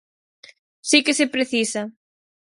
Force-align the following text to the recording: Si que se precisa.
Si 0.89 0.97
que 1.05 1.13
se 1.19 1.25
precisa. 1.35 1.81